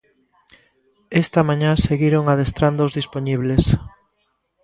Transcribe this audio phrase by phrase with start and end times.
[1.23, 3.63] Esta mañá seguiron adestrando os dispoñibles.